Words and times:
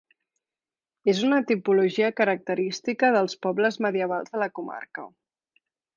És 1.11 1.19
una 1.27 1.41
tipologia 1.51 2.09
característica 2.21 3.11
dels 3.17 3.37
pobles 3.47 3.81
medievals 3.87 4.35
de 4.35 4.43
la 4.45 4.49
comarca. 4.61 5.07